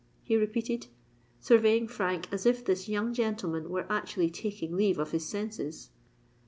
[0.23, 0.87] he repeated,
[1.39, 5.91] surveying Frank as if this young gentleman were actually taking leave of his senses.